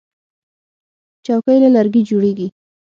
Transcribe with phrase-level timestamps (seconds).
[1.25, 2.47] چوکۍ له لرګي جوړیږي.